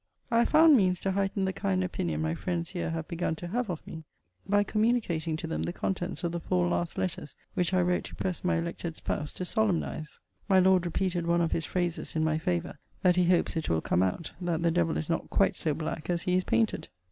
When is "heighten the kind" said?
1.11-1.83